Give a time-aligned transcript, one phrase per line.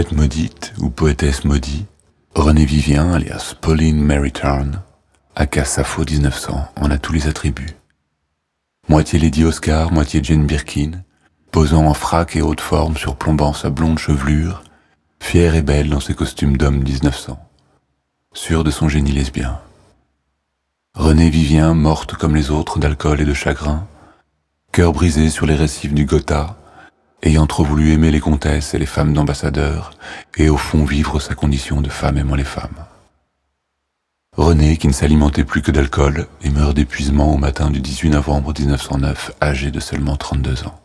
[0.00, 1.84] Poète maudite ou poétesse maudit,
[2.34, 4.80] René Vivien, alias Pauline Mary Turn,
[5.36, 7.76] aka Sappho 1900, en a tous les attributs.
[8.88, 10.92] Moitié Lady Oscar, moitié Jane Birkin,
[11.50, 14.64] posant en frac et haute forme surplombant sa blonde chevelure,
[15.22, 17.38] fière et belle dans ses costumes d'homme 1900,
[18.32, 19.60] sûre de son génie lesbien.
[20.94, 23.86] Renée Vivien, morte comme les autres d'alcool et de chagrin,
[24.72, 26.56] cœur brisé sur les récifs du Gotha,
[27.22, 29.92] ayant trop voulu aimer les comtesses et les femmes d'ambassadeurs,
[30.36, 32.86] et au fond vivre sa condition de femme aimant les femmes.
[34.36, 38.54] René, qui ne s'alimentait plus que d'alcool, et meurt d'épuisement au matin du 18 novembre
[38.58, 40.80] 1909, âgé de seulement 32 ans.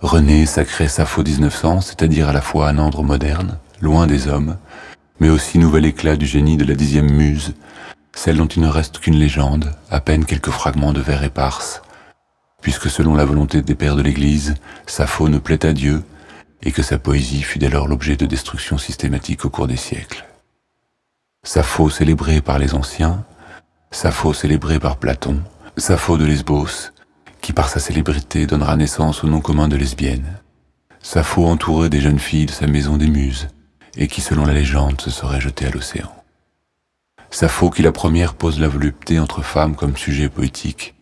[0.00, 4.56] René sacré Sappho 1900, c'est-à-dire à la fois un andre moderne, loin des hommes,
[5.18, 7.54] mais aussi nouvel éclat du génie de la dixième muse,
[8.14, 11.82] celle dont il ne reste qu'une légende, à peine quelques fragments de vers éparses,
[12.68, 14.54] puisque selon la volonté des pères de l'Église,
[14.86, 16.02] Sappho ne plaît à Dieu,
[16.60, 20.26] et que sa poésie fut dès lors l'objet de destruction systématique au cours des siècles.
[21.42, 23.24] Sappho célébrée par les anciens,
[23.90, 25.40] Sappho célébrée par Platon,
[25.78, 26.92] Sappho de Lesbos,
[27.40, 30.36] qui par sa célébrité donnera naissance au nom commun de lesbienne,
[31.00, 33.48] Sappho entourée des jeunes filles de sa maison des muses,
[33.96, 36.12] et qui selon la légende se serait jetée à l'océan.
[37.30, 40.96] Sappho qui la première pose la volupté entre femmes comme sujet poétique,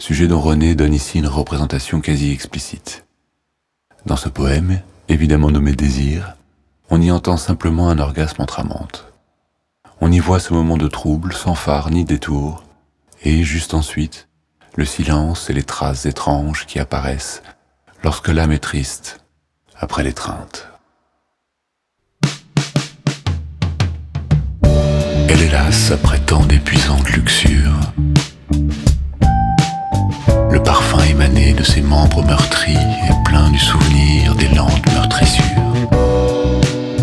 [0.00, 3.04] sujet dont René donne ici une représentation quasi explicite.
[4.06, 6.36] Dans ce poème, évidemment nommé Désir,
[6.88, 9.12] on y entend simplement un orgasme entre amantes.
[10.00, 12.64] On y voit ce moment de trouble, sans phare ni détour,
[13.22, 14.28] et juste ensuite,
[14.74, 17.42] le silence et les traces étranges qui apparaissent
[18.02, 19.20] lorsque l'âme est triste
[19.76, 20.68] après l'étreinte.
[25.28, 27.78] Elle hélas après tant d'épuisantes luxures
[31.60, 35.44] de ses membres meurtris est plein du souvenir des lentes meurtrissures.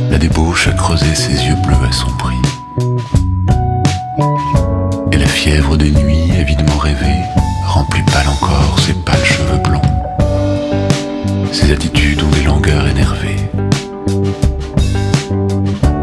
[0.10, 2.42] La débauche a creusé ses yeux bleus à son prix.
[5.12, 7.22] Et la fièvre des nuits avidement rêvée
[7.68, 9.82] rend plus pâle encore ses pâles cheveux blonds.
[11.52, 13.52] Ses attitudes ont des langueurs énervées.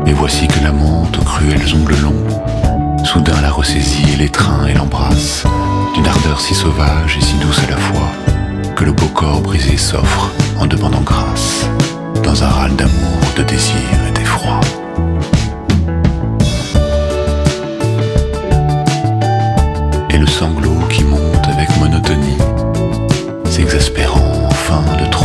[0.06, 4.74] Et voici que la monte aux cruels ongles longs, soudain la ressaisit et l'étreint et
[4.74, 5.44] l'embrasse
[5.94, 8.10] d'une ardeur si sauvage et si douce à la fois,
[8.76, 11.68] que le beau corps brisé s'offre en demandant grâce,
[12.22, 13.76] dans un râle d'amour, de désir
[14.08, 14.60] et d'effroi.
[20.10, 22.38] Et le sanglot qui monte avec monotonie,
[23.44, 25.23] s'exaspérant enfin de trop.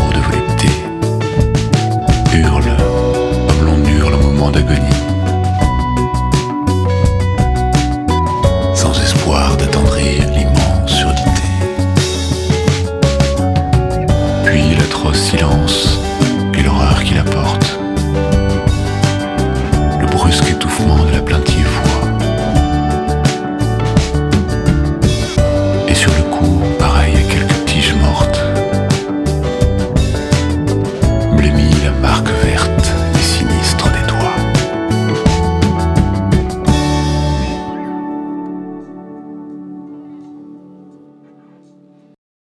[32.10, 32.69] arc vert.